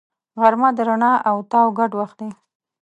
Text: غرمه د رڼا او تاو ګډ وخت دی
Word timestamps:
غرمه 0.41 0.69
د 0.77 0.79
رڼا 0.87 1.13
او 1.29 1.37
تاو 1.51 1.67
ګډ 1.79 1.91
وخت 1.99 2.17
دی 2.21 2.29